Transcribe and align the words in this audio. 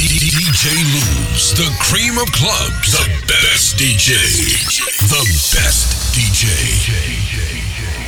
DJ 0.00 0.72
Luz, 0.94 1.52
the 1.52 1.68
cream 1.78 2.16
of 2.16 2.32
clubs, 2.32 2.92
the 2.92 3.06
best 3.26 3.76
DJ, 3.76 4.16
the 4.96 5.24
best 5.52 6.14
DJ. 6.16 7.99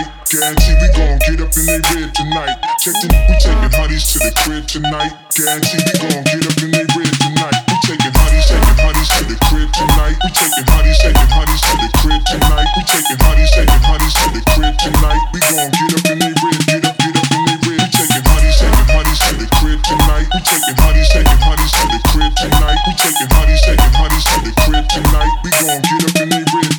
tonight. 0.00 0.28
Guarantee 0.30 0.76
we 0.80 0.88
gon' 0.94 1.18
get 1.26 1.40
up 1.40 1.52
in 1.56 1.66
they 1.66 1.80
red 1.92 2.14
tonight. 2.14 2.56
Check 2.78 2.94
we 3.02 3.34
taking 3.42 3.72
honeys 3.74 4.04
to 4.12 4.18
the 4.20 4.32
crib 4.40 4.64
tonight. 4.66 5.12
Guarantee 5.34 5.80
we 5.82 5.92
gon' 5.98 6.22
get 6.24 6.46
up 6.46 6.58
in 6.62 6.70
they 6.70 6.86
red 6.96 7.14
tonight. 7.20 7.56
We 7.68 7.76
taking 7.84 8.14
honeys, 8.14 8.46
taking 8.46 8.78
honeys 8.80 9.10
to 9.10 9.22
the 9.26 9.36
crib 9.50 9.68
tonight. 9.72 10.16
We 10.22 10.30
taking 10.30 10.66
honeys, 10.70 10.98
taking 11.02 11.30
honeys 11.34 11.60
to 11.60 11.74
the 11.82 11.88
crib 12.00 12.22
tonight. 12.30 12.68
We 12.76 12.82
taking 12.86 13.20
honeys, 13.20 13.50
taking 13.50 13.82
honeys 13.84 14.14
to 14.14 14.26
the 14.30 14.42
crib 14.54 14.74
tonight. 14.78 15.22
We 15.34 15.38
gon' 15.50 15.70
get 15.74 15.92
up 15.98 16.06
in 16.08 16.18
they 16.20 16.32
red, 16.40 16.60
get 16.70 16.84
up, 16.86 16.96
get 16.96 17.16
up 17.16 17.30
in 17.34 17.42
they 17.44 17.58
red. 17.66 17.80
We 17.80 17.88
taking 17.90 18.24
honeys, 18.30 18.56
taking 18.56 18.88
honeys 18.94 19.20
to 19.20 19.32
the 19.34 19.46
crib 19.58 19.80
tonight. 19.82 20.26
We 20.30 20.40
taking 20.46 20.76
honeys, 20.78 21.08
taking 21.10 21.40
honeys 21.42 21.72
to 21.74 21.84
the 21.90 22.00
crib 22.14 22.32
tonight. 22.38 22.78
We 22.86 22.92
taking 22.96 23.30
honeys, 23.34 23.60
taking 23.66 23.94
honeys 23.98 24.24
to 24.30 24.36
the 24.46 24.52
crib 24.62 24.84
tonight. 24.88 25.32
We 25.42 25.50
gon' 25.58 25.80
get 25.82 26.02
up 26.06 26.16
in 26.22 26.28
they 26.30 26.44
red. 26.54 26.69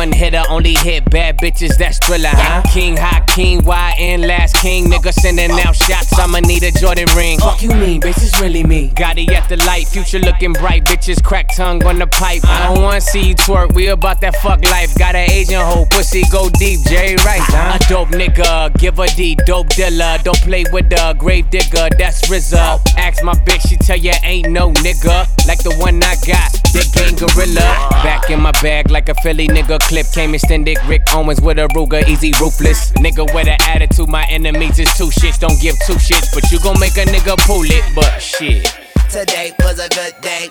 One 0.00 0.12
hitter, 0.12 0.42
only 0.48 0.72
hit 0.72 1.10
bad 1.10 1.36
bitches, 1.36 1.76
that's 1.76 1.98
thriller, 1.98 2.30
huh? 2.32 2.62
King, 2.72 2.96
high 2.96 3.22
king, 3.26 3.60
YN, 4.00 4.22
last 4.22 4.56
king. 4.56 4.86
Nigga 4.86 5.12
sending 5.12 5.50
out 5.50 5.76
shots, 5.76 6.18
I'ma 6.18 6.40
need 6.40 6.62
a 6.62 6.72
Jordan 6.72 7.06
ring. 7.16 7.38
Fuck 7.38 7.62
you 7.62 7.70
mean, 7.70 8.00
bitch, 8.00 8.22
it's 8.22 8.40
really 8.40 8.64
me. 8.64 8.90
Gotti 8.90 9.30
at 9.30 9.48
the 9.48 9.56
light, 9.64 9.86
future 9.86 10.18
looking 10.18 10.52
bright. 10.54 10.84
Bitches 10.84 11.22
crack 11.22 11.54
tongue 11.54 11.84
on 11.84 11.98
the 11.98 12.06
pipe. 12.06 12.42
I 12.44 12.68
don't 12.68 12.82
wanna 12.82 13.00
see 13.00 13.28
you 13.28 13.34
twerk, 13.34 13.74
we 13.74 13.88
about 13.88 14.20
that 14.22 14.36
fuck 14.36 14.64
life. 14.70 14.94
Got 14.96 15.14
an 15.14 15.30
agent 15.30 15.62
hoe, 15.62 15.86
pussy 15.90 16.22
go 16.30 16.48
deep, 16.50 16.80
Jerry 16.88 17.16
Rice, 17.16 17.42
huh? 17.48 17.78
A 17.78 17.88
dope 17.88 18.08
nigga, 18.08 18.72
give 18.78 18.98
a 18.98 19.06
D, 19.08 19.36
dope 19.46 19.68
dealer. 19.68 20.18
Don't 20.24 20.40
play 20.40 20.64
with 20.72 20.88
the 20.88 21.14
grave 21.18 21.50
digger, 21.50 21.88
that's 21.98 22.28
RZA. 22.28 22.80
Ask 22.96 23.22
my 23.22 23.34
bitch, 23.34 23.68
she 23.68 23.76
tell 23.76 23.98
you 23.98 24.12
ain't 24.24 24.50
no 24.50 24.72
nigga. 24.72 25.26
Like 25.46 25.62
the 25.62 25.74
one 25.78 26.02
I 26.02 26.14
got, 26.26 26.52
that 26.72 26.88
gang 26.94 27.16
gorilla. 27.16 27.88
Back 28.02 28.30
in 28.30 28.40
my 28.40 28.52
bag 28.62 28.90
like 28.90 29.08
a 29.08 29.14
Philly 29.22 29.48
nigga 29.48 29.78
clip. 29.80 30.06
Came 30.12 30.34
extended, 30.34 30.78
Rick 30.86 31.02
Owens 31.14 31.40
with 31.40 31.58
a 31.58 31.68
Ruger, 31.68 32.06
easy 32.08 32.32
ruthless. 32.40 32.92
Nigga 32.92 33.32
with 33.34 33.46
an 33.46 33.58
attitude, 33.68 33.89
my 34.10 34.26
enemies 34.28 34.78
is 34.78 34.92
two 34.98 35.06
shits. 35.06 35.38
Don't 35.38 35.60
give 35.60 35.78
two 35.86 35.94
shits, 35.94 36.34
but 36.34 36.50
you 36.50 36.58
gon' 36.58 36.78
make 36.80 36.96
a 36.98 37.06
nigga 37.06 37.38
pull 37.46 37.62
it, 37.62 37.84
but 37.94 38.18
shit. 38.18 38.66
Today 39.08 39.52
was 39.60 39.78
a 39.78 39.88
good 39.88 40.14
day. 40.20 40.50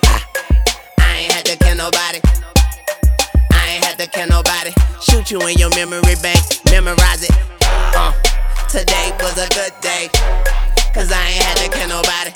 I 0.99 1.27
ain't 1.27 1.31
had 1.31 1.45
to 1.45 1.57
kill 1.57 1.75
nobody. 1.75 2.19
I 3.51 3.63
ain't 3.75 3.83
had 3.83 3.99
to 3.99 4.07
kill 4.07 4.27
nobody. 4.27 4.71
Shoot 5.03 5.29
you 5.31 5.39
in 5.47 5.57
your 5.57 5.69
memory 5.75 6.15
bank, 6.23 6.39
memorize 6.71 7.23
it. 7.23 7.35
Uh, 7.95 8.13
today 8.69 9.11
was 9.19 9.37
a 9.37 9.47
good 9.51 9.75
day. 9.81 10.07
Cause 10.93 11.11
I 11.11 11.21
ain't 11.27 11.43
had 11.43 11.57
to 11.59 11.69
kill 11.69 11.89
nobody. 11.91 12.31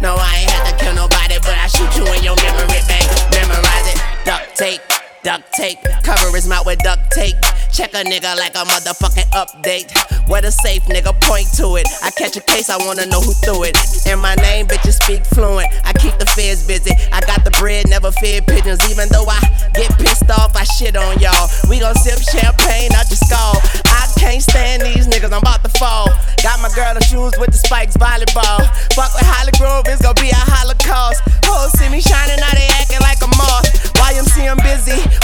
No, 0.00 0.14
I 0.14 0.46
ain't 0.46 0.50
had 0.50 0.70
to 0.70 0.84
kill 0.84 0.94
nobody, 0.94 1.36
but 1.42 1.54
I 1.58 1.66
shoot 1.66 1.90
you 1.98 2.06
in 2.14 2.22
your 2.22 2.36
memory 2.38 2.82
bank, 2.86 3.06
memorize 3.34 3.86
it. 3.90 3.98
Duct 4.24 4.56
tape, 4.56 4.80
duct 5.24 5.50
tape, 5.54 5.78
cover 6.04 6.28
his 6.36 6.46
mouth 6.46 6.66
with 6.66 6.78
duct 6.80 7.10
tape. 7.10 7.34
Check 7.72 7.94
a 7.94 8.04
nigga 8.04 8.36
like 8.36 8.54
a 8.54 8.62
motherfucking 8.68 9.32
update. 9.32 9.90
Where 10.28 10.40
the 10.40 10.52
safe 10.52 10.84
nigga 10.84 11.12
point 11.24 11.48
to 11.56 11.76
it. 11.76 11.88
I 12.04 12.10
catch 12.12 12.36
a 12.36 12.40
case, 12.40 12.70
I 12.70 12.76
wanna 12.86 13.06
know 13.06 13.20
who 13.20 13.32
threw 13.32 13.64
it. 13.64 13.76
And 14.06 14.20
my 14.20 14.36
name, 14.36 14.68
bitches 14.68 15.00
speak 15.02 15.24
fluent. 15.26 15.68
I 15.84 15.92
keep 15.94 16.16
the 16.20 16.26
feds 16.26 16.66
busy. 16.66 16.92
I 17.10 17.20
got 17.24 17.44
the 17.44 17.50
bread, 17.58 17.88
never 17.88 18.12
fed 18.12 18.46
pigeons. 18.46 18.78
Even 18.88 19.08
though 19.08 19.24
I 19.26 19.40
get 19.74 19.90
pissed 19.98 20.30
off, 20.30 20.54
I 20.54 20.64
shit 20.64 20.96
on 20.96 21.18
y'all. 21.18 21.48
We 21.68 21.80
gon' 21.80 21.96
sip 21.96 22.20
champagne 22.20 22.92
out 22.92 23.08
your 23.08 23.20
skull. 23.20 23.56
I 23.88 24.06
can't 24.20 24.42
stand 24.42 24.82
these 24.82 25.08
niggas, 25.08 25.32
I'm 25.32 25.40
about 25.40 25.64
to 25.64 25.72
fall. 25.80 26.08
Got 26.44 26.60
my 26.60 26.70
girl 26.76 26.94
in 26.94 27.02
shoes 27.02 27.32
with 27.40 27.50
the 27.50 27.58
spikes, 27.58 27.96
volleyball. 27.96 28.60
Fuck 28.92 29.12
with 29.16 29.26
Holly 29.26 29.52
Grove, 29.56 29.84
it's 29.88 30.00
gon' 30.00 30.14
be 30.20 30.30
a 30.30 30.44
holocaust. 30.52 31.20
Hoes 31.44 31.72
see 31.80 31.88
me 31.88 32.00
shining, 32.00 32.38
now 32.40 32.52
they 32.52 32.73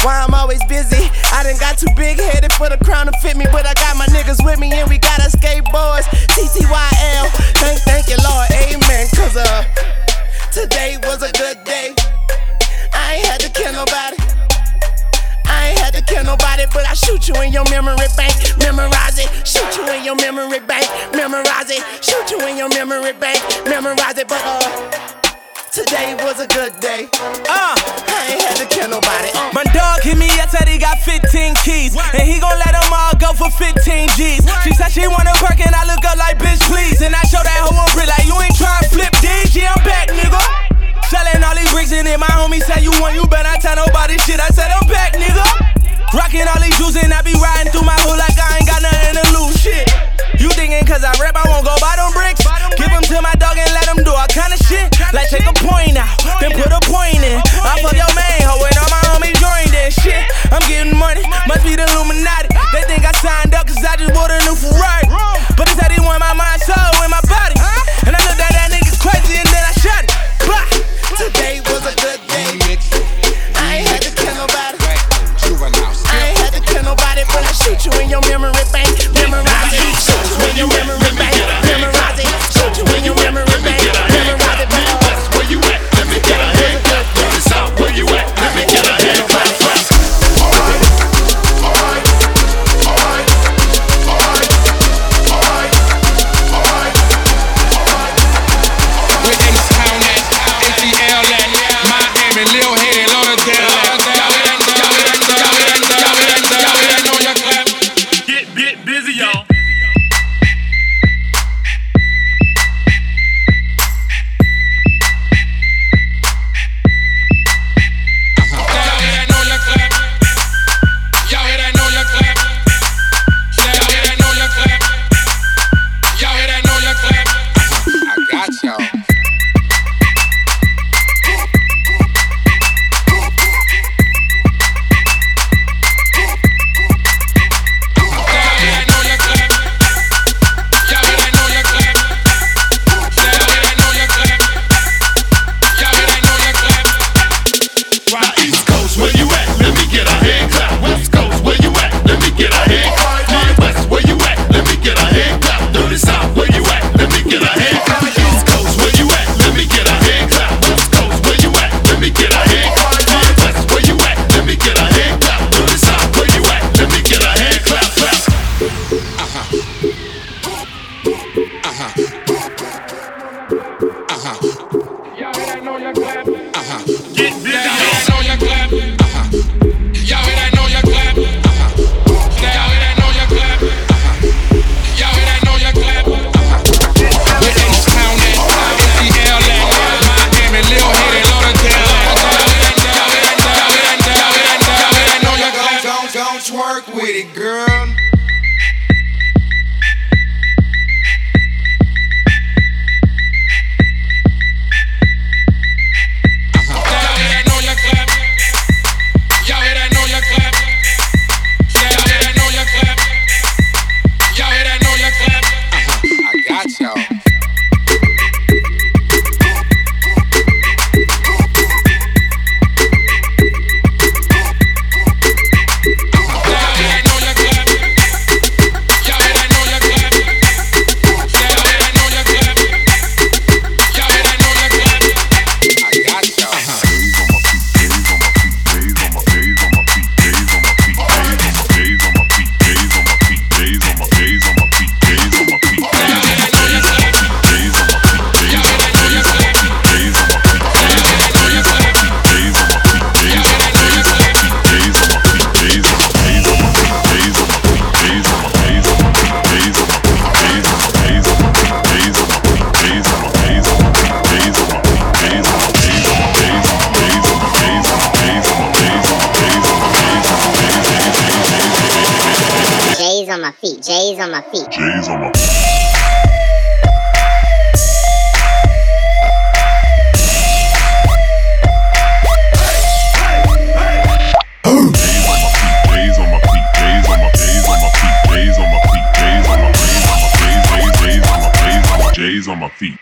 Why 0.03 0.25
I'm 0.25 0.33
always 0.33 0.65
busy. 0.65 1.11
I 1.33 1.43
done 1.45 1.59
got 1.61 1.77
too 1.77 1.93
big 1.95 2.19
headed 2.19 2.53
for 2.55 2.69
the 2.69 2.79
crown 2.79 3.07
to 3.07 3.13
fit 3.21 3.37
me, 3.37 3.45
but 3.53 3.67
I 3.67 3.75
got 3.75 3.97
my 3.97 4.07
niggas 4.07 4.43
with 4.43 4.59
me 4.59 4.73
and 4.73 4.89
we 4.89 4.97
got 4.99 5.21
our 5.21 5.29
skateboards. 5.29 6.09
TTYL. 6.33 7.29
Thank, 7.61 7.81
thank 7.85 8.09
you, 8.09 8.17
Lord. 8.25 8.49
Amen. 8.49 9.07
Cause 9.13 9.37
uh, 9.37 9.65
today 10.53 10.97
was 11.03 11.23
a 11.23 11.31
good 11.33 11.63
day. 11.65 11.95
I 12.95 13.21
ain't 13.21 13.27
had 13.27 13.41
to 13.41 13.51
kill 13.51 13.73
nobody. 13.73 14.17
I 15.45 15.69
ain't 15.69 15.79
had 15.79 15.93
to 15.93 16.03
kill 16.03 16.25
nobody, 16.25 16.65
but 16.73 16.87
I 16.89 16.95
shoot 16.95 17.29
you 17.29 17.35
in 17.43 17.53
your 17.53 17.69
memory 17.69 18.09
bank. 18.17 18.33
Memorize 18.57 19.19
it. 19.19 19.29
Shoot 19.47 19.77
you 19.77 19.85
in 19.93 20.05
your 20.05 20.17
memory 20.17 20.61
bank. 20.61 20.89
Memorize 21.13 21.69
it. 21.69 21.85
Shoot 22.01 22.31
you 22.31 22.41
in 22.49 22.57
your 22.57 22.71
memory 22.71 23.13
bank. 23.13 23.39
Memorize 23.69 24.17
it, 24.17 24.29
but 24.29 24.41
uh. 24.45 25.30
Today 25.71 26.19
was 26.27 26.43
a 26.43 26.51
good 26.51 26.75
day. 26.83 27.07
Uh, 27.47 27.79
I 27.79 28.35
ain't 28.35 28.43
had 28.43 28.59
to 28.59 28.67
kill 28.67 28.91
nobody. 28.91 29.31
Uh. 29.39 29.55
My 29.55 29.63
dog 29.71 30.03
hit 30.03 30.19
me 30.19 30.27
up, 30.43 30.51
said 30.51 30.67
he 30.67 30.83
got 30.83 30.99
15 30.99 31.31
keys. 31.63 31.95
And 32.11 32.27
he 32.27 32.43
gon' 32.43 32.59
let 32.59 32.75
them 32.75 32.91
all 32.91 33.15
go 33.15 33.31
for 33.39 33.47
15 33.55 33.79
G's. 34.19 34.43
She 34.67 34.75
said 34.75 34.91
she 34.91 35.07
want 35.07 35.31
a 35.31 35.35
perk 35.39 35.63
and 35.63 35.71
I 35.71 35.87
look 35.87 36.03
up 36.03 36.19
like, 36.19 36.43
bitch, 36.43 36.59
please. 36.67 36.99
And 37.07 37.15
I 37.15 37.23
show 37.31 37.39
that 37.39 37.63
hoe 37.63 37.71
on 37.71 37.87
brick 37.95 38.11
like, 38.11 38.27
you 38.27 38.35
ain't 38.43 38.59
tryna 38.59 38.91
flip 38.91 39.15
D's. 39.23 39.55
Yeah, 39.55 39.71
I'm 39.71 39.79
back, 39.87 40.11
nigga. 40.11 40.43
Selling 41.07 41.39
all 41.39 41.55
these 41.55 41.71
bricks 41.71 41.95
and 41.95 42.03
then 42.03 42.19
my 42.19 42.35
homie 42.35 42.59
said, 42.67 42.83
you 42.83 42.91
want, 42.99 43.15
you 43.15 43.23
better 43.31 43.55
tell 43.63 43.79
nobody 43.79 44.19
shit. 44.27 44.43
I 44.43 44.51
said, 44.51 44.75
I'm 44.75 44.91
back, 44.91 45.15
nigga. 45.15 45.47
Rockin' 46.11 46.51
all 46.51 46.59
these 46.59 46.75
juice 46.83 46.99
and 46.99 47.15
I 47.15 47.23
be 47.23 47.39
riding 47.39 47.71
through 47.71 47.87
my 47.87 47.95
hood 48.03 48.19
like 48.19 48.35
I 48.35 48.59
ain't 48.59 48.67
got 48.67 48.83
nothing 48.83 49.23
to 49.23 49.27
lose. 49.39 49.55
Shit. 49.55 49.87
You 50.41 50.49
thinking 50.57 50.81
cause 50.89 51.05
I 51.05 51.13
rap, 51.21 51.37
I 51.37 51.45
won't 51.53 51.69
go 51.69 51.77
buy 51.85 52.01
them 52.01 52.17
bricks? 52.17 52.41
Give 52.81 52.89
them 52.89 53.05
to 53.13 53.21
my 53.21 53.37
dog 53.37 53.61
and 53.61 53.69
let 53.77 53.85
them 53.85 54.01
do 54.01 54.09
all 54.09 54.25
kind 54.33 54.57
of 54.57 54.61
shit. 54.65 54.89
Like 55.13 55.29
take 55.29 55.45
a 55.45 55.53
point 55.53 56.01
out, 56.01 56.17
then 56.41 56.57
put 56.57 56.73
a 56.73 56.81
point 56.89 57.21
in. 57.21 57.45
I 57.61 57.77
fuck 57.85 57.93
your 57.93 58.09
main 58.17 58.41
hoe 58.49 58.65
and 58.65 58.77
all 58.81 58.89
my 58.89 59.05
homies 59.13 59.37
joined 59.37 59.77
in. 59.77 59.93
Shit, 59.93 60.25
I'm 60.49 60.65
getting 60.65 60.97
money, 60.97 61.29
must 61.45 61.61
be 61.61 61.77
the 61.77 61.85
Illuminati. 61.93 62.49
They 62.73 62.89
think 62.89 63.05
I 63.05 63.13
signed 63.21 63.53
up 63.53 63.69
cause 63.69 63.85
I 63.85 64.01
just 64.01 64.17
bought 64.17 64.33
a 64.33 64.41
new 64.49 64.57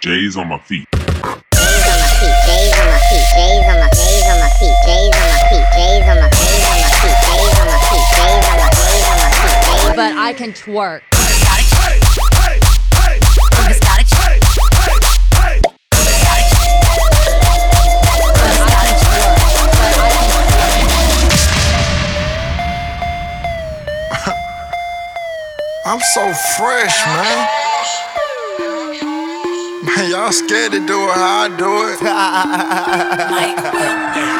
J's 0.00 0.36
on 0.36 0.48
my 0.48 0.58
feet. 0.58 0.86
But 9.96 10.12
I 10.14 10.32
can 10.36 10.52
twerk. 10.52 11.00
I'm 25.84 26.00
so 26.00 26.32
fresh, 26.56 27.06
man. 27.06 27.57
Y'all 30.08 30.30
scared 30.30 30.70
to 30.70 30.78
do 30.86 30.94
it 30.94 31.10
how 31.10 31.40
I 31.42 31.48
do 31.48 31.88
it. 34.28 34.34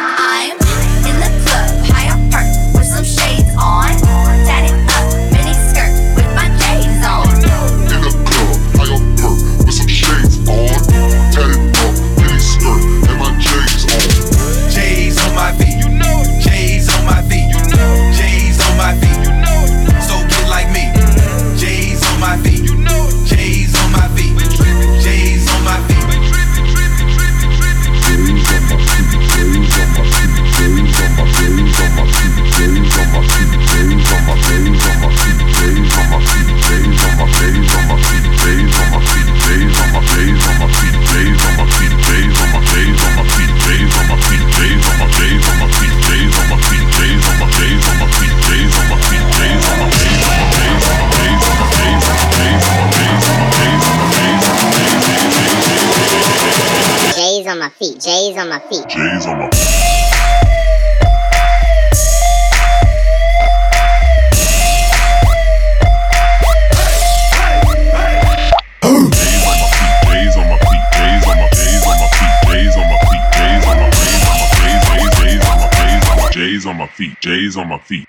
feet. 57.78 58.00
J's 58.00 58.36
on 58.36 58.48
my 58.48 58.58
feet. 58.58 58.88
J's 58.88 59.26
on 59.26 59.38
my 59.38 59.50
feet. 59.50 59.98
J's 76.38 76.66
on 76.66 76.76
my 76.76 76.86
feet, 76.86 77.16
J's 77.20 77.56
on 77.56 77.68
my 77.68 77.78
feet. 77.78 78.06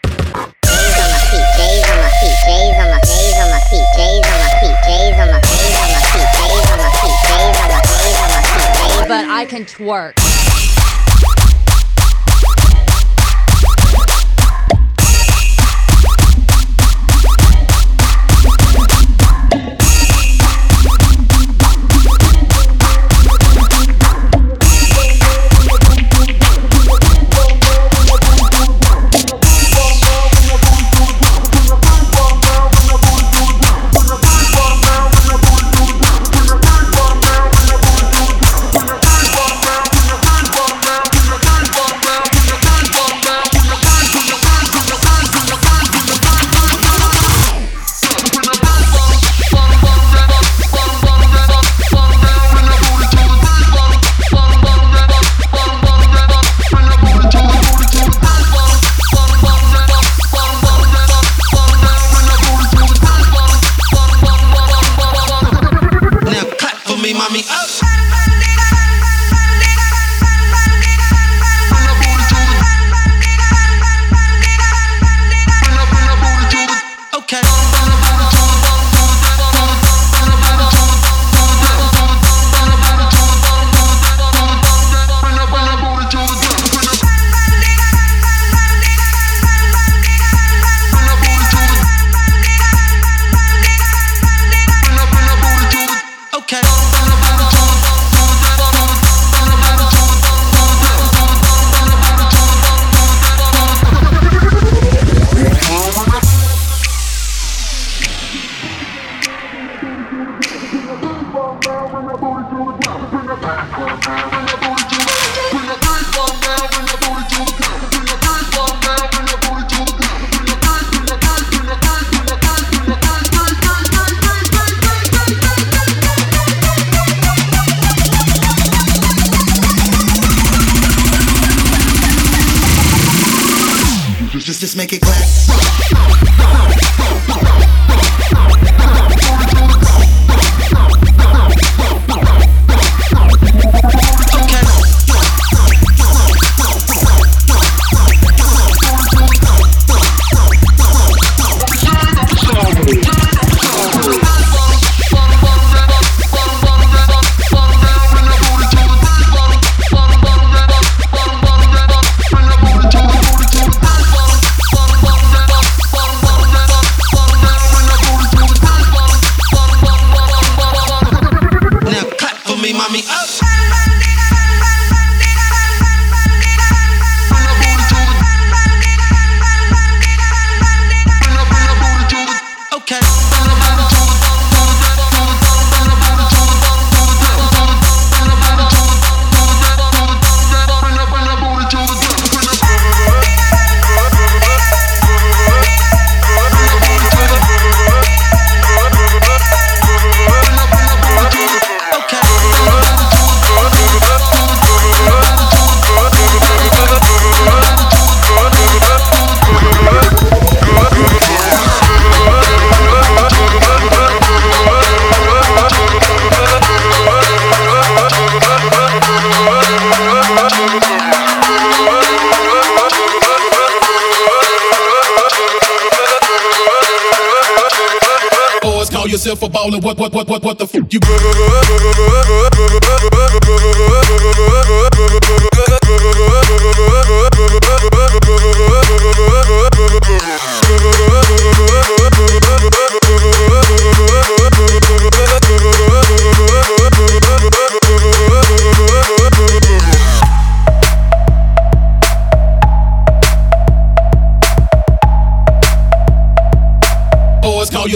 can 9.50 9.66
twerk. 9.66 10.99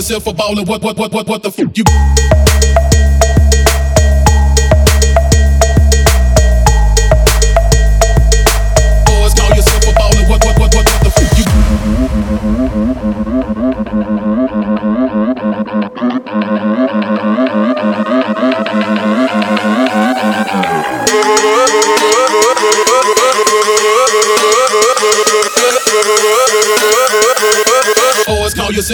Yourself 0.10 0.28
a 0.28 0.34
baller. 0.34 0.68
What, 0.68 0.82
what, 0.82 0.98
what, 0.98 1.14
what, 1.14 1.28
what 1.28 1.44
the 1.44 1.52
fuck 1.52 1.78
you? 1.78 2.33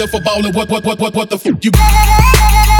Yourself 0.00 0.22
a 0.22 0.24
baller. 0.24 0.54
What, 0.54 0.68
what, 0.70 0.84
what, 0.84 0.98
what, 0.98 1.14
what 1.14 1.30
the 1.30 1.38
fuck 1.38 1.64
you? 1.64 2.79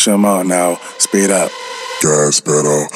Shema 0.00 0.42
now, 0.44 0.76
speed 0.96 1.30
up. 1.30 1.50
Gas 2.00 2.40
pedal. 2.40 2.88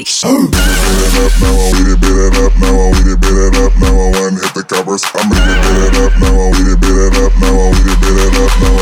Holy 0.00 0.08
shit. 0.08 0.32
Beat 0.32 0.56
it 0.56 1.20
up 1.20 1.36
now, 1.44 1.60
I 1.60 1.76
beat 1.76 1.92
it, 1.92 2.00
beat 2.00 2.16
it 2.16 2.32
up 2.40 2.56
now, 2.56 2.72
I 2.72 2.96
beat 2.96 3.12
it, 3.12 3.20
beat 3.20 3.36
it 3.36 3.56
up 3.60 3.74
now, 3.76 4.00
I 4.00 4.08
one 4.16 4.32
hit 4.40 4.52
the 4.56 4.64
covers. 4.64 5.04
I 5.04 5.20
beat 5.28 5.44
it, 5.44 5.60
beat 5.60 5.92
it 5.92 5.96
up 6.00 6.14
now, 6.16 6.40
I 6.40 6.48
beat 6.56 6.72
it, 6.72 6.80
beat 6.80 7.04
it 7.04 7.20
up 7.20 7.34
now, 7.36 7.52
I 7.52 7.76
beat 7.76 7.84
it, 7.84 8.00
beat 8.00 8.16
it 8.16 8.32
up 8.40 8.54
now. 8.64 8.80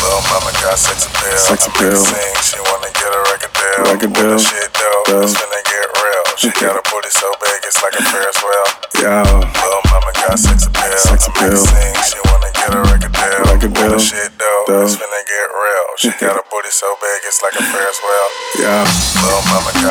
Little 0.00 0.24
mama 0.32 0.56
got 0.56 0.80
sex 0.80 1.04
appeal. 1.04 1.36
Sex 1.36 1.68
appeal. 1.68 2.00
Sing, 2.00 2.32
she 2.40 2.56
wanna 2.64 2.88
get 2.96 3.12
a 3.12 3.20
record 3.28 3.52
deal. 3.52 3.92
Record 3.92 4.12
deal. 4.16 4.40
Shit 4.40 4.72
dope, 4.72 5.20
it's 5.20 5.36
finna 5.36 5.60
get 5.68 5.88
real. 6.00 6.24
She 6.40 6.48
got 6.56 6.72
a 6.72 6.82
booty 6.88 7.12
so 7.12 7.28
big, 7.36 7.60
it's 7.68 7.76
like 7.84 7.92
a 7.92 8.02
Ferris 8.08 8.40
wheel. 8.40 8.68
Yeah. 9.04 9.20
Little 9.20 9.84
mama 9.92 10.16
got 10.16 10.40
sex 10.40 10.64
appeal. 10.64 10.96
Sex 10.96 11.28
appeal. 11.28 11.60
Sing, 11.60 11.92
she 12.08 12.16
wanna 12.24 12.48
get 12.56 12.72
a 12.72 12.80
record 12.88 13.12
deal. 13.12 13.44
Record 13.52 13.74
deal. 13.76 14.00
Shit 14.00 14.32
dope, 14.40 14.80
it's 14.80 14.96
finna 14.96 15.20
get 15.28 15.48
real. 15.52 15.88
She 16.00 16.08
got 16.24 16.40
a 16.40 16.44
booty 16.48 16.72
so 16.72 16.88
big, 17.04 17.20
it's 17.28 17.44
like 17.44 17.52
a 17.60 17.64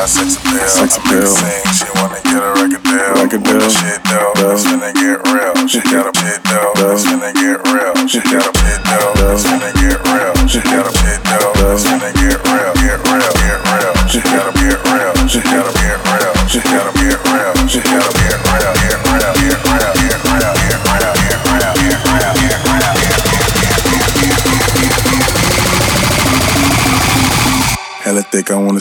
got 0.02 0.08
sex 0.08 0.36
appeal. 0.36 0.66
Sex 0.66 0.96
appeal. 0.96 1.26
Sing, 1.26 1.72
she 1.72 2.01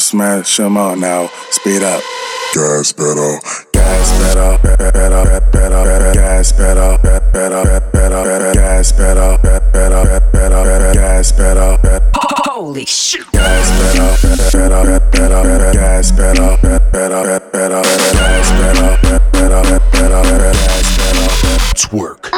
smash 0.02 0.58
them 0.58 0.78
all 0.78 0.96
now. 0.96 1.28
Speed 1.52 1.84
up. 1.84 2.02
Gas 2.54 2.92
pedal. 2.92 3.40
Gas 3.72 4.10
pedal. 4.18 4.58
Pedal. 4.58 5.26
Pedal. 5.52 5.84
Pedal. 5.86 6.14
Gas 6.14 6.52
pedal. 6.52 6.98
Pedal. 6.98 7.82
Pedal. 7.94 8.54
Gas 8.54 8.92
pedal. 8.92 9.38
Pedal. 9.38 10.22
Pedal. 10.32 10.94
Gas 10.94 11.32
pedal. 11.32 11.78
Holy 12.50 12.86
shit. 12.86 13.26
Gas 13.32 13.70
pedal. 13.78 14.18
Pedal. 14.52 15.02
Pedal. 15.12 15.74
Gas 15.74 16.12
pedal. 16.12 16.58
Pedal. 16.58 17.40
Pedal. 17.52 17.84
Gas 17.84 18.52
pedal. 18.52 18.98
Pedal. 19.32 19.80
Pedal. 19.92 20.24
Gas 20.24 20.98
pedal. 20.98 21.30
Twerk. 21.76 22.31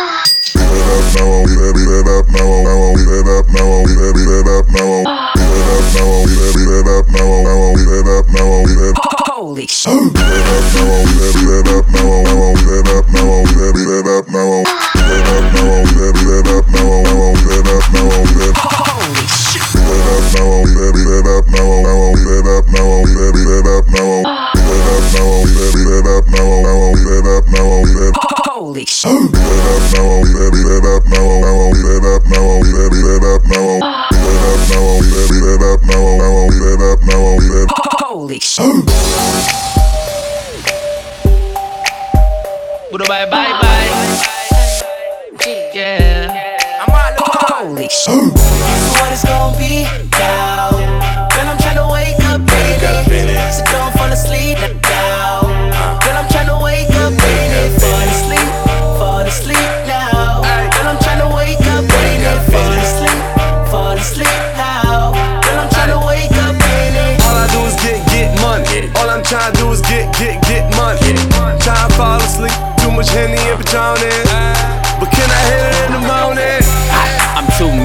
Henny 73.13 73.37
and 73.37 73.63
Patron 73.63 74.22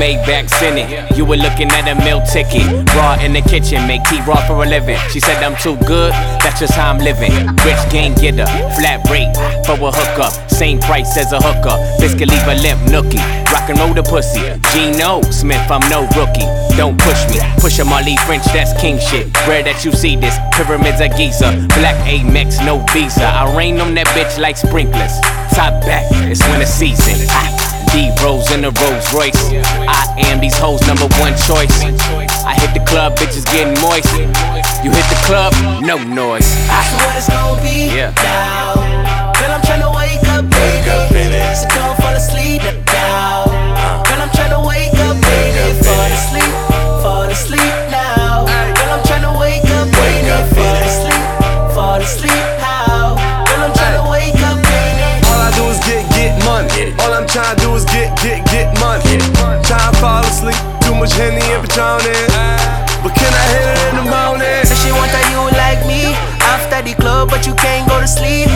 Maybachs 0.08 0.62
in 0.64 0.78
it. 0.78 1.16
You 1.18 1.26
were 1.26 1.36
looking 1.36 1.68
at 1.68 1.84
a 1.84 1.94
meal 2.02 2.24
ticket. 2.24 2.64
Raw 2.96 3.20
in 3.20 3.34
the 3.34 3.42
kitchen, 3.42 3.86
make 3.86 4.02
tea 4.04 4.22
raw 4.24 4.40
for 4.46 4.64
a 4.64 4.66
living. 4.66 4.96
She 5.12 5.20
said 5.20 5.36
I'm 5.44 5.54
too 5.60 5.76
good, 5.84 6.12
that's 6.40 6.60
just 6.60 6.72
how 6.72 6.88
I'm 6.88 6.96
living. 6.96 7.28
Rich 7.60 7.82
game 7.92 8.14
getter, 8.14 8.48
flat 8.80 9.04
rate 9.12 9.36
for 9.68 9.76
a 9.76 9.92
hookup. 9.92 10.32
Same 10.48 10.80
price 10.80 11.18
as 11.18 11.32
a 11.32 11.40
hooker. 11.44 11.76
Biscuit 12.00 12.26
leave 12.26 12.48
a 12.48 12.56
limp 12.64 12.80
nookie. 12.88 13.20
Rock 13.52 13.68
and 13.68 13.78
roll 13.78 13.92
the 13.92 14.02
pussy. 14.02 14.40
Geno 14.72 15.20
Smith, 15.28 15.70
I'm 15.70 15.84
no 15.92 16.08
rookie. 16.16 16.48
Don't 16.80 16.96
push 16.96 17.28
me. 17.28 17.36
Push 17.60 17.78
a 17.78 17.84
Marley 17.84 18.16
French, 18.24 18.46
that's 18.56 18.72
king 18.80 18.98
shit. 18.98 19.28
Rare 19.46 19.62
that 19.62 19.84
you 19.84 19.92
see 19.92 20.16
this. 20.16 20.38
Pyramids 20.56 21.04
of 21.04 21.12
Giza. 21.18 21.52
Black 21.76 22.00
Amex, 22.08 22.64
no 22.64 22.80
visa. 22.96 23.28
I 23.28 23.54
rain 23.54 23.78
on 23.78 23.92
that 24.00 24.06
bitch 24.16 24.40
like 24.40 24.56
sprinklers. 24.56 25.20
Top 25.52 25.84
back, 25.84 26.08
it's 26.32 26.40
winter 26.48 26.64
season. 26.64 27.28
Ah. 27.28 27.57
D 27.92 28.11
Rose 28.22 28.51
in 28.53 28.64
a 28.64 28.70
Rolls 28.70 29.12
Royce. 29.14 29.35
I 29.88 30.14
am 30.31 30.40
these 30.40 30.57
hoes' 30.59 30.87
number 30.87 31.07
one 31.18 31.33
choice. 31.37 31.72
I 32.44 32.55
hit 32.55 32.72
the 32.74 32.85
club, 32.87 33.16
bitches 33.16 33.44
getting 33.46 33.81
moist. 33.81 34.11
You 34.85 34.90
hit 34.90 35.07
the 35.09 35.20
club, 35.27 35.53
no 35.83 35.96
noise. 35.98 36.48
That's 36.66 36.90
what 36.94 37.16
it's 37.16 37.29
gonna 37.29 37.62
be 37.62 37.94
Yeah. 37.96 38.12
now. 38.22 38.74
Girl, 39.35 39.53
I'm 39.53 39.62
tryna 39.62 39.90
wake 39.96 40.27
up, 40.29 40.44
baby. 40.51 41.55
So 41.55 41.68
don't 41.68 41.96
fall 42.01 42.14
asleep 42.14 42.62
now. 42.87 43.44
Girl, 44.05 44.20
I'm 44.22 44.31
tryna 44.31 44.66
wake 44.66 44.94
up, 45.07 45.16
baby. 45.20 45.83
Fall 45.85 46.12
asleep, 46.18 46.53
much 61.08 61.16
Henny 61.16 61.40
and 61.52 61.62
Patron. 61.64 62.00
But 63.02 63.14
can 63.14 63.32
I 63.32 63.44
hit 63.48 63.64
it 63.64 63.78
in 63.88 63.94
the 63.96 64.06
morning? 64.10 64.64
Say 64.64 64.76
she 64.76 64.92
want 64.92 65.12
a 65.12 65.22
you 65.32 65.40
like 65.56 65.80
me 65.86 66.12
after 66.44 66.82
the 66.82 66.94
club, 66.94 67.30
but 67.30 67.46
you 67.46 67.54
can't 67.54 67.88
go 67.88 68.00
to 68.00 68.08
sleep. 68.08 68.48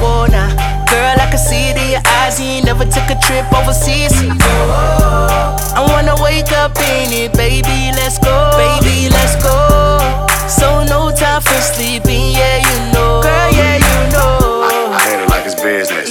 Whoa, 0.00 0.26
nah. 0.26 0.50
Girl, 0.90 1.16
I 1.16 1.28
can 1.30 1.38
see 1.38 1.70
it 1.70 1.76
in 1.76 1.90
your 1.92 2.02
eyes. 2.20 2.40
You 2.40 2.58
ain't 2.58 2.66
never 2.66 2.84
took 2.84 3.08
a 3.10 3.18
trip 3.20 3.46
overseas. 3.52 4.12
I 4.18 5.80
wanna 5.88 6.16
wake 6.22 6.52
up 6.52 6.76
in 6.78 7.12
it, 7.12 7.32
baby. 7.34 7.92
Let's 7.94 8.18
go, 8.18 8.50
baby. 8.56 9.08
Let's 9.08 9.36
go. 9.42 10.26
So 10.48 10.84
no 10.84 11.14
time 11.14 11.42
for 11.42 11.60
sleeping, 11.60 12.32
yeah, 12.32 12.58
you 12.60 12.92
know. 12.92 13.22
Girl, 13.22 13.50
yeah, 13.52 13.76
you 13.78 13.96
know. 14.12 14.66
I 14.92 15.00
hit 15.08 15.20
it 15.20 15.28
like 15.28 15.46
it's 15.46 15.60
business. 15.60 16.10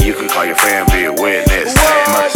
You 0.00 0.14
can 0.14 0.28
call 0.28 0.44
your 0.44 0.56
fam, 0.56 0.86
be 0.92 1.04
a 1.04 1.12
witness. 1.12 1.74
Murder, 1.74 2.12
murder 2.12 2.26
that, 2.28 2.34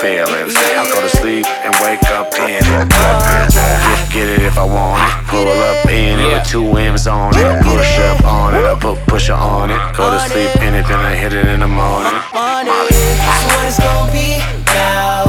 feelings. 0.00 0.56
I 0.56 0.88
go 0.88 1.00
to 1.02 1.12
sleep 1.20 1.44
and 1.60 1.76
wake 1.84 2.02
up 2.16 2.32
in 2.40 2.56
it. 2.56 2.88
Get, 2.88 4.00
get 4.12 4.28
it 4.32 4.42
if 4.42 4.56
I 4.56 4.64
want 4.64 4.96
it. 4.96 5.28
Pull 5.28 5.44
up 5.44 5.84
in 5.86 6.18
it 6.18 6.32
with 6.32 6.48
two 6.48 6.64
M's 6.64 7.06
on 7.06 7.36
it. 7.36 7.62
Push 7.62 7.98
up 8.08 8.24
on 8.24 8.54
it, 8.54 8.64
I 8.64 8.74
put 8.80 8.96
pusher 9.06 9.34
on 9.34 9.70
it. 9.70 9.76
Go 9.94 10.10
to 10.10 10.20
sleep 10.20 10.56
in 10.64 10.74
it, 10.74 10.88
then 10.88 11.00
I 11.00 11.14
hit 11.14 11.34
it 11.34 11.46
in 11.46 11.60
the 11.60 11.68
morning. 11.68 12.16
on 12.32 12.66
it. 12.66 12.72
That's 12.72 13.44
what 13.52 13.68
it's 13.68 13.78
gonna 13.78 14.12
be 14.12 14.40
now. 14.72 15.28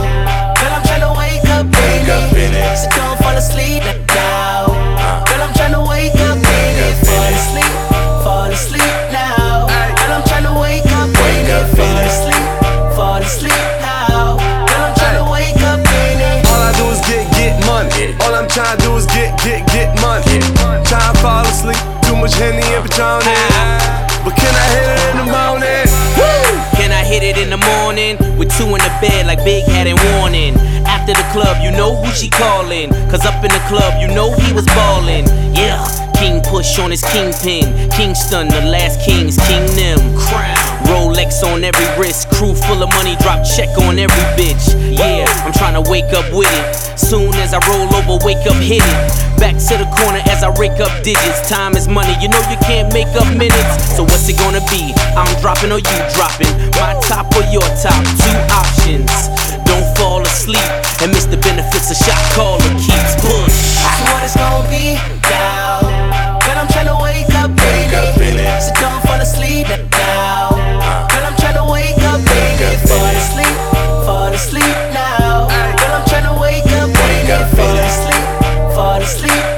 Girl, 0.55 0.71
I'm 0.71 0.83
tryna 0.87 1.11
wake 1.19 1.47
up, 1.51 1.67
baby. 1.67 2.07
So 2.79 2.87
don't 2.95 3.19
fall 3.19 3.35
asleep 3.35 3.83
now. 4.07 4.30
Trying 18.51 18.77
to 18.77 18.83
do 18.83 18.95
is 18.97 19.05
get, 19.07 19.31
get, 19.43 19.63
get 19.71 19.95
money. 20.03 20.39
Try 20.83 20.99
to 20.99 21.17
fall 21.23 21.45
asleep. 21.47 21.79
Too 22.03 22.15
much 22.15 22.35
Henny 22.35 22.63
and 22.75 22.83
Patron 22.83 23.23
in. 23.23 23.91
But 24.27 24.35
can 24.35 24.53
I 24.53 24.65
hit 24.75 24.87
it 24.91 24.99
in 25.09 25.17
the 25.23 25.27
morning? 25.31 25.87
Can 26.75 26.91
I 26.91 27.03
hit 27.03 27.23
it 27.23 27.37
in 27.37 27.49
the 27.49 27.57
morning? 27.57 28.17
With 28.37 28.51
two 28.57 28.67
in 28.75 28.81
the 28.83 28.93
bed 28.99 29.27
like 29.27 29.43
Big 29.43 29.63
had 29.65 29.87
and 29.87 29.99
warning. 30.15 30.55
After 30.85 31.13
the 31.13 31.25
club, 31.31 31.63
you 31.63 31.71
know 31.71 31.95
who 31.95 32.11
she 32.11 32.29
calling. 32.29 32.91
Cause 33.09 33.25
up 33.25 33.43
in 33.43 33.51
the 33.51 33.63
club, 33.69 34.01
you 34.01 34.07
know 34.07 34.31
he 34.33 34.53
was 34.53 34.65
ballin'. 34.65 35.25
Yeah, 35.55 35.79
King 36.19 36.41
push 36.41 36.77
on 36.79 36.91
his 36.91 37.03
kingpin. 37.03 37.89
Kingston, 37.89 38.49
the 38.49 38.61
last 38.67 38.99
kings, 39.05 39.37
kingdom. 39.47 39.97
Crown. 40.17 40.60
Rolex 40.91 41.39
on 41.47 41.63
every 41.63 41.87
wrist, 41.95 42.27
crew 42.35 42.53
full 42.53 42.83
of 42.83 42.89
money, 42.99 43.15
drop 43.23 43.47
check 43.47 43.71
on 43.87 43.97
every 43.97 44.25
bitch. 44.35 44.75
Yeah, 44.91 45.23
I'm 45.47 45.53
trying 45.53 45.79
to 45.79 45.89
wake 45.89 46.11
up 46.11 46.27
with 46.35 46.51
it. 46.51 46.99
Soon 46.99 47.31
as 47.39 47.55
I 47.55 47.63
roll 47.71 47.87
over, 47.95 48.19
wake 48.25 48.43
up, 48.43 48.59
hit 48.59 48.83
it. 48.83 48.99
Back 49.39 49.55
to 49.71 49.79
the 49.79 49.87
corner 49.95 50.19
as 50.27 50.43
I 50.43 50.51
rake 50.59 50.83
up 50.83 50.91
digits. 51.01 51.47
Time 51.47 51.79
is 51.79 51.87
money, 51.87 52.11
you 52.19 52.27
know 52.27 52.43
you 52.51 52.59
can't 52.67 52.91
make 52.91 53.07
up 53.15 53.25
minutes. 53.39 53.95
So 53.95 54.03
what's 54.03 54.27
it 54.27 54.37
gonna 54.37 54.59
be? 54.67 54.91
I'm 55.15 55.31
dropping 55.39 55.71
or 55.71 55.79
you 55.79 55.97
dropping? 56.11 56.51
My 56.75 56.99
top 57.07 57.31
or 57.39 57.47
your 57.47 57.65
top? 57.79 58.03
Two 58.19 58.35
options. 58.51 59.11
Don't 59.63 59.87
fall 59.95 60.21
asleep 60.21 60.67
and 60.99 61.15
miss 61.15 61.23
the 61.23 61.37
benefits 61.37 61.87
a 61.87 61.95
shot 61.95 62.19
caller 62.35 62.67
keeps 62.75 63.15
push. 63.23 63.79
That's 63.79 64.01
what 64.11 64.21
it's 64.27 64.35
gonna 64.35 64.67
be 64.67 64.99
now. 65.23 65.87
Girl, 66.43 66.59
I'm 66.59 66.67
tryna 66.67 66.99
wake 66.99 67.31
up, 67.39 67.55
baby. 67.55 68.43
So 68.59 68.75
don't 68.83 68.99
fall 69.07 69.23
asleep 69.23 69.67
now. 69.95 70.50
Asleep, 73.21 73.55
fall 74.05 74.33
asleep 74.33 74.77
now. 74.93 75.47
Girl, 75.77 75.93
I'm 75.97 76.05
tryna 76.09 76.41
wake 76.41 76.65
up, 76.79 76.89
baby. 76.89 77.55
Fall 77.55 77.77
asleep, 77.77 78.75
fall 78.75 79.01
asleep 79.01 79.50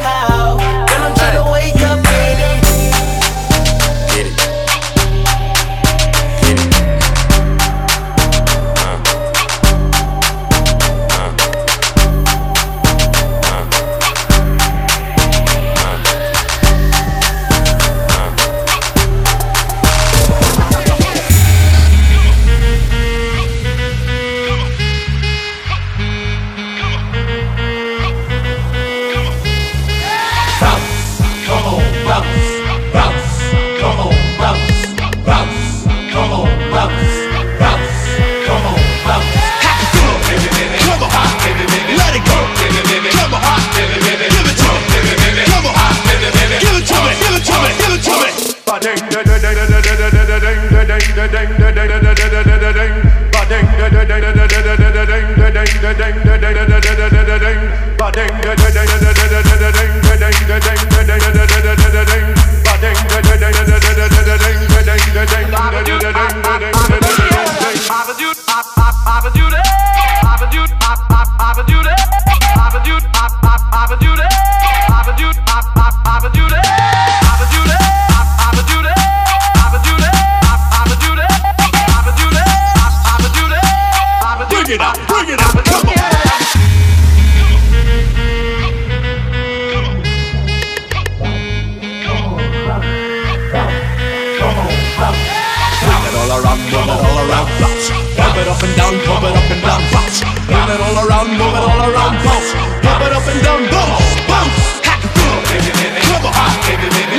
pump 99.14 99.30
it 99.30 99.38
up 99.38 99.52
and 99.52 99.62
down, 99.62 99.82
bounce. 99.94 100.26
Bring 100.50 100.70
it 100.74 100.82
all 100.82 100.98
around, 101.06 101.30
move 101.38 101.54
it 101.54 101.62
all 101.62 101.82
around, 101.86 102.18
bounce. 102.26 102.50
Pump 102.82 103.04
it 103.06 103.14
up 103.14 103.26
and 103.30 103.42
down, 103.46 103.62
bounce, 103.70 104.10
bounce. 104.26 104.58
Ha, 104.90 104.94
come 105.14 105.38
on, 105.38 105.54
come 106.02 106.26
on, 106.34 106.50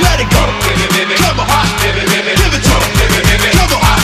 let 0.03 0.19
it 0.19 0.27
go. 0.27 0.43
Come 1.23 1.39
on, 1.39 1.63
give 1.79 1.95
it 1.95 2.63
to. 2.67 2.75
Come 3.55 3.79
on, 3.79 3.95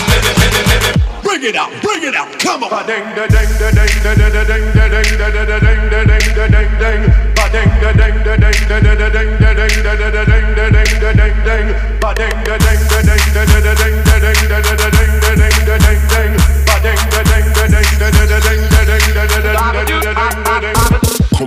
bring 1.23 1.43
it 1.43 1.55
out, 1.55 1.71
bring 1.83 2.03
it 2.03 2.15
out, 2.15 2.31
come 2.39 2.63
on. 2.63 2.71
Ding, 2.87 3.03
da, 3.11 3.27
ding, 3.27 3.51
da, 3.59 3.67
ding, 3.75 3.95
da, 4.03 4.11
da, 4.15 4.27
da, 4.31 4.43
ding, 4.47 4.71
da, 4.71 4.85
ding, 4.87 5.11
da, 5.19 5.27
da, 5.31 5.43
da, 5.51 5.59
ding, 5.59 5.83
da, 5.91 5.99
ding, 6.07 6.27
da, 6.31 6.45
ding, 6.47 6.71
ding. 6.79 7.03
Ba, 7.35 7.45
ding, 7.51 7.71
da, 7.81 7.91
ding, 7.91 8.17
da, 8.23 8.33
ding, 8.39 8.61
da, 8.71 8.77
da, 8.79 8.93
da, 8.95 9.07
ding, 9.11 9.31
da, 9.35 9.51
ding, 9.51 9.75
da, 9.83 9.93
da, 9.99 10.07
da, 10.15 10.23
ding, 10.31 10.47
da, 10.55 10.65
ding, 10.71 10.95
da, 11.01 11.11
ding, 11.11 11.37
ding. 11.43 11.67
Ba, 11.99 12.09
ding, 12.15 12.37
da, 12.47 12.55
ding, 12.55 12.81
da, 12.87 12.99
ding, 13.03 13.25
da, 13.35 13.43
da, 13.51 13.59
da, 13.59 13.73
ding, 13.75 13.97
da, 14.07 14.15
ding, 14.23 14.41
da, 14.47 14.59
da, 14.61 14.75
da, 14.75 14.89
ding, 14.89 15.00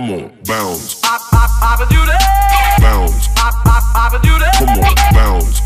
Come 0.05 0.21
on, 0.21 0.29
bounce, 0.45 1.01
bounce. 1.01 1.25
Come 4.53 4.69
on, 4.69 4.77
bounce, 5.15 5.15
bounce. 5.15 5.61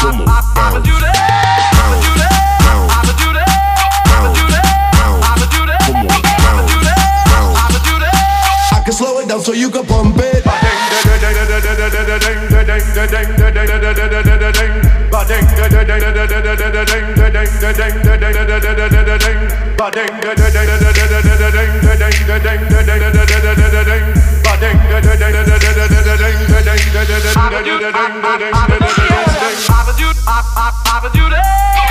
Come 0.00 0.16
on, 0.16 0.24
bounce, 0.24 0.48
bounce, 0.56 0.80
Do 0.88 0.96
that. 0.96 1.12
bounce, 1.76 2.06
that. 2.16 4.00
I 8.72 8.80
can 8.82 8.94
slow 8.94 9.18
it 9.18 9.28
down 9.28 9.42
so 19.80 19.86
you 27.64 27.78
can 27.78 27.92
pump 27.92 28.40
it. 28.42 28.52
Bring 31.70 31.89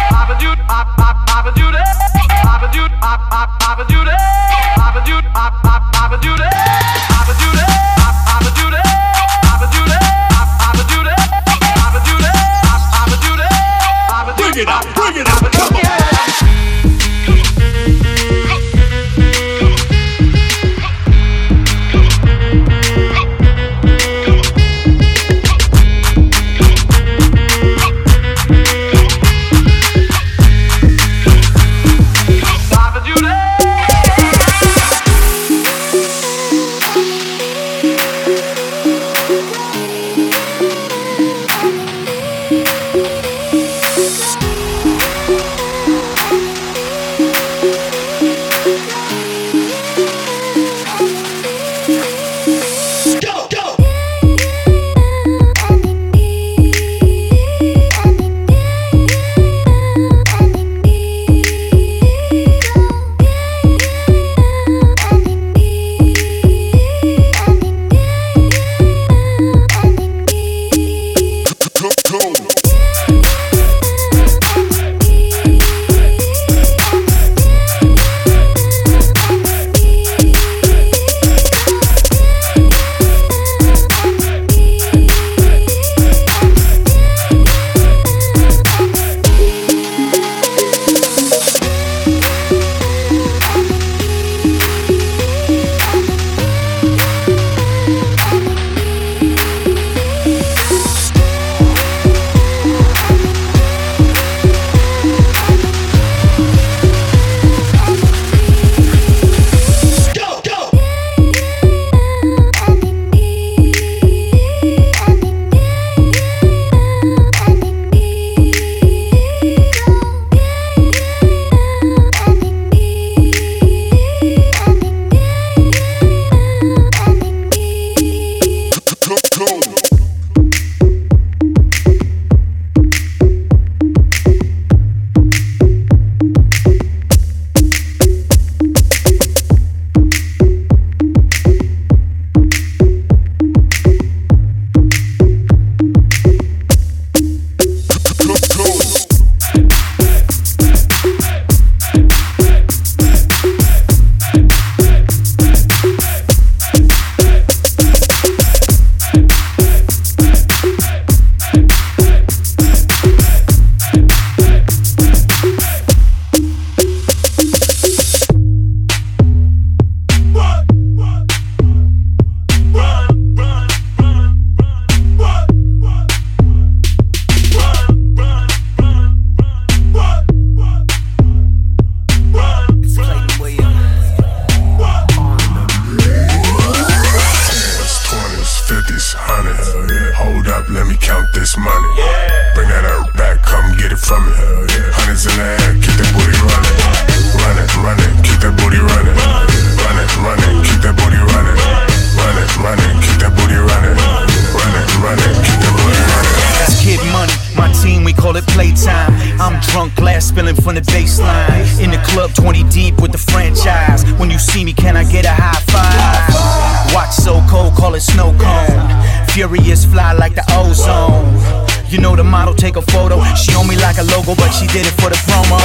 You 222.00 222.04
know 222.04 222.16
the 222.16 222.24
model 222.24 222.54
take 222.54 222.78
a 222.78 222.82
photo. 222.82 223.22
She 223.36 223.54
on 223.56 223.68
me 223.68 223.76
like 223.76 223.98
a 223.98 224.04
logo, 224.04 224.34
but 224.34 224.52
she 224.52 224.66
did 224.68 224.88
it 224.88 224.94
for 225.02 225.10
the 225.10 225.18
promo. 225.28 225.60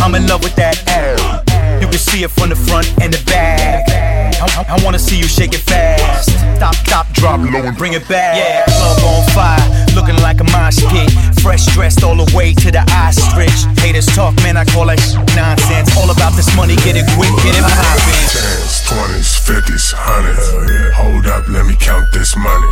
I'm 0.00 0.14
in 0.14 0.28
love 0.28 0.44
with 0.44 0.54
that 0.54 0.86
ass. 0.86 1.47
You 1.88 1.96
can 1.96 2.04
see 2.04 2.20
it 2.22 2.28
from 2.30 2.50
the 2.52 2.56
front 2.68 2.84
and 3.00 3.08
the 3.12 3.20
back. 3.24 3.88
I, 3.88 4.44
I- 4.60 4.76
I 4.76 4.84
wanna 4.84 4.98
see 5.00 5.16
you 5.16 5.24
shake 5.26 5.54
it 5.56 5.64
fast. 5.64 6.28
Stop, 6.60 6.74
stop, 6.84 7.06
drop 7.16 7.40
low 7.40 7.64
and 7.64 7.76
bring 7.78 7.94
it 7.94 8.06
back. 8.08 8.36
Yeah, 8.36 8.64
club 8.68 9.00
on 9.08 9.24
fire, 9.32 9.64
looking 9.96 10.20
like 10.20 10.38
a 10.40 10.44
mosh 10.52 10.76
pit. 10.92 11.08
Fresh 11.40 11.64
dressed 11.72 12.04
all 12.04 12.14
the 12.14 12.28
way 12.36 12.52
to 12.52 12.68
the 12.70 12.84
ostrich. 12.92 13.56
Haters 13.80 14.04
talk, 14.06 14.36
man, 14.44 14.56
I 14.60 14.64
call 14.68 14.84
that 14.92 15.00
shit 15.00 15.16
nonsense. 15.34 15.88
All 15.96 16.10
about 16.12 16.36
this 16.36 16.50
money, 16.54 16.76
get 16.84 16.92
it 17.00 17.08
quick, 17.16 17.32
get 17.40 17.56
it 17.56 17.64
poppin'. 17.64 18.28
Tens, 18.36 18.84
twenties, 18.84 19.32
fifties, 19.48 19.88
hundreds. 19.96 20.44
Hold 20.92 21.24
up, 21.26 21.48
let 21.48 21.64
me 21.64 21.74
count 21.80 22.04
this 22.12 22.36
money. 22.36 22.68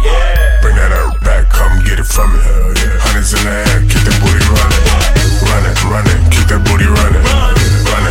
Bring 0.61 0.77
that 0.77 0.93
out 0.93 1.17
back, 1.25 1.49
come 1.49 1.73
get 1.89 1.97
it 1.99 2.07
from 2.07 2.29
me. 2.37 2.41
Hundreds 3.01 3.33
in 3.33 3.41
the 3.49 3.55
air, 3.65 3.81
keep 3.89 4.03
that 4.05 4.19
booty 4.21 4.45
running. 4.45 4.85
Run 7.25 7.56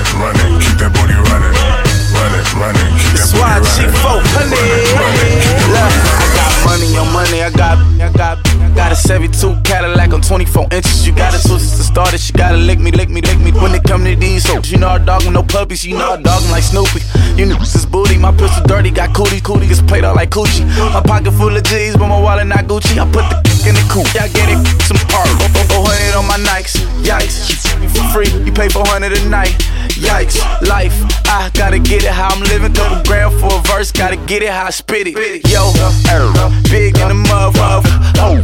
it, 0.06 0.14
run 0.20 0.36
it, 0.36 0.62
keep 0.62 0.78
that 0.78 0.92
booty 0.94 1.14
running. 1.14 1.56
Run 2.14 2.34
it, 2.38 2.48
run 2.54 2.76
it, 2.76 2.90
keep 3.02 3.14
that 3.18 3.30
booty 3.34 3.86
running. 3.90 4.26
Run 4.36 4.50
it, 4.52 4.94
run 4.94 5.16
it, 5.16 5.42
keep 5.42 5.58
that 5.66 5.90
booty 5.90 6.10
running. 6.20 6.35
Money 6.66 6.98
on 6.98 7.08
money. 7.14 7.42
I 7.42 7.50
got, 7.50 7.78
I 8.02 8.12
got, 8.12 8.44
got 8.76 8.92
a 8.92 8.96
72 8.96 9.62
Cadillac 9.64 10.14
on 10.14 10.22
24 10.22 10.68
inches. 10.72 11.08
You 11.08 11.16
gotta 11.16 11.40
twist 11.48 11.74
it 11.74 11.78
to 11.78 11.84
start 11.84 12.14
it. 12.14 12.20
She 12.20 12.34
gotta 12.34 12.58
lick 12.58 12.80
me, 12.80 12.92
lick 12.92 13.10
me, 13.10 13.22
lick 13.22 13.40
me. 13.40 13.52
When 13.52 13.74
it 13.74 13.84
come 13.84 14.04
to 14.04 14.16
these 14.16 14.46
hoes, 14.48 14.72
you 14.72 14.78
know 14.78 14.90
I 14.90 14.98
dog 14.98 15.24
'em, 15.24 15.34
no 15.34 15.44
puppies. 15.44 15.86
You 15.86 15.98
know 15.98 16.14
I 16.14 16.22
dog 16.22 16.44
like 16.50 16.64
Snoopy. 16.64 17.02
You 17.38 17.46
know 17.46 17.58
this 17.58 17.76
is 17.76 17.86
booty. 17.86 18.18
My 18.18 18.32
pistol 18.32 18.66
dirty, 18.66 18.92
got 18.92 19.14
cootie, 19.14 19.42
cootie 19.42 19.68
gets 19.68 19.82
played 19.82 20.04
out 20.04 20.16
like 20.16 20.32
coochie. 20.32 20.66
My 20.94 21.02
pocket 21.02 21.32
full 21.32 21.56
of 21.56 21.64
G's, 21.64 21.96
but 21.96 22.08
my 22.08 22.20
wallet 22.20 22.48
not 22.48 22.66
Gucci. 22.66 22.98
I 22.98 23.06
put 23.12 23.26
the 23.30 23.46
in 23.68 23.74
the 23.74 23.86
coupe. 23.90 24.10
I 24.16 24.28
get 24.30 24.50
it, 24.50 24.60
some 24.86 24.98
hard. 25.10 25.30
400 25.74 26.16
on 26.16 26.28
my 26.28 26.38
Nikes, 26.38 26.78
yikes. 27.04 27.66
You 27.82 27.90
for 27.90 28.06
free, 28.14 28.30
you 28.46 28.52
pay 28.52 28.70
400 28.70 29.12
a 29.12 29.30
night. 29.30 29.54
Yikes, 29.96 30.38
life, 30.68 30.94
I 31.26 31.50
gotta 31.54 31.80
get 31.80 32.04
it 32.04 32.12
how 32.12 32.30
I'm 32.30 32.42
living. 32.44 32.74
Throw 32.74 32.90
the 32.90 33.04
grand 33.08 33.34
for 33.40 33.60
a 33.60 33.62
verse, 33.64 33.92
gotta 33.92 34.18
get 34.18 34.44
it 34.44 34.50
how 34.50 34.66
I 34.66 34.70
spit 34.70 35.08
it. 35.08 35.16
Yo, 35.50 35.72
er, 36.12 36.55
big 36.64 36.98
in 37.00 37.08
the 37.10 37.16
motherfucker. 37.30 37.96
Oh, 38.18 38.35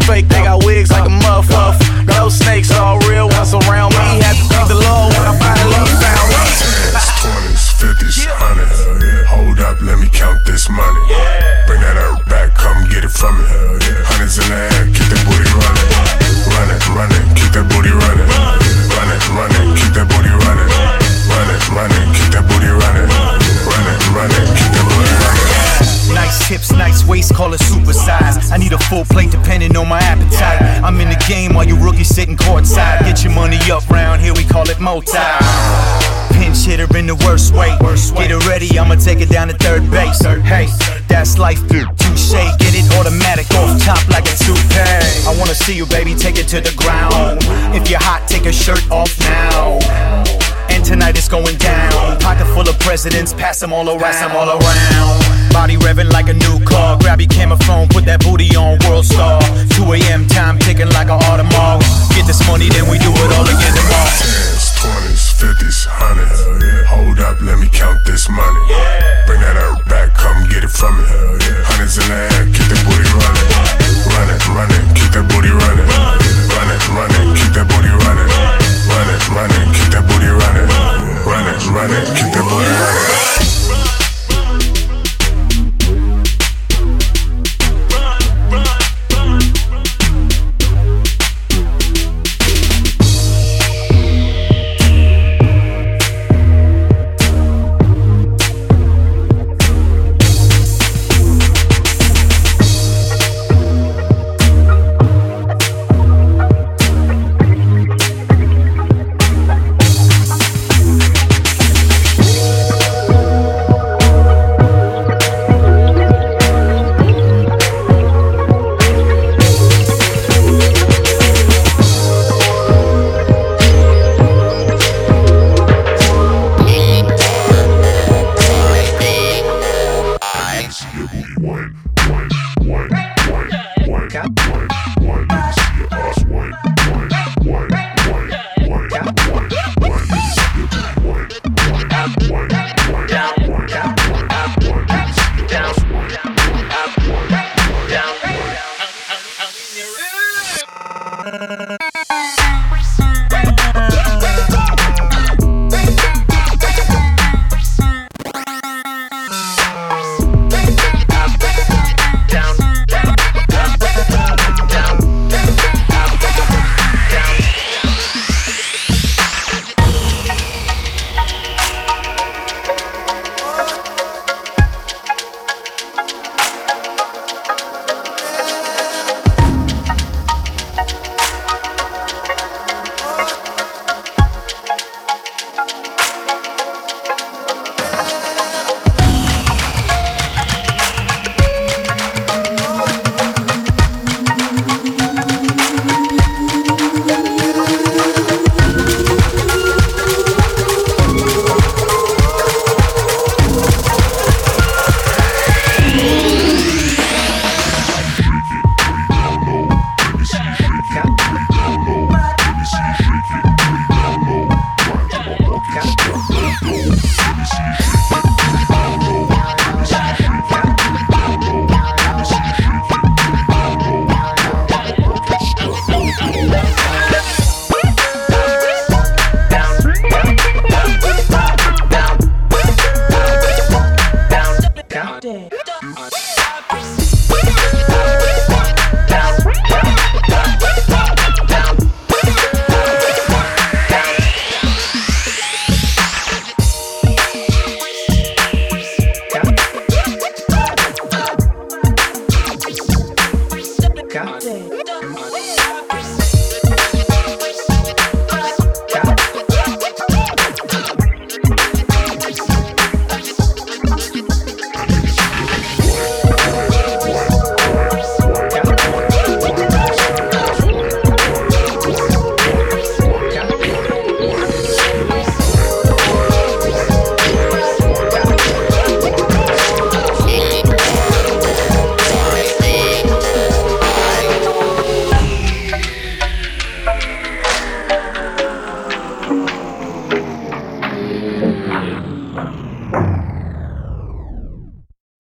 them 53.72 53.88
all 53.88 53.96
around. 53.96 54.24
'em 54.24 54.36
all 54.36 54.50
around. 54.50 55.52
Body 55.52 55.78
revving 55.78 56.12
like 56.12 56.30
a 56.30 56.34
new 56.34 56.60
car. 56.64 56.98
Grab 56.98 57.20
your 57.20 57.28
camera 57.28 57.58
phone, 57.68 57.88
put 57.88 58.06
that 58.06 58.20
booty 58.24 58.56
on 58.56 58.78
World 58.88 59.06
Star. 59.06 59.42
2 59.76 59.94
a.m. 59.94 60.28
time 60.28 60.58
ticking 60.60 60.90
like 60.90 61.10
an 61.10 61.20
Audemars. 61.30 61.84
Get 62.16 62.26
this 62.26 62.42
money, 62.48 62.70
then 62.70 62.88
we 62.90 62.98
do 63.00 63.12
it 63.12 63.21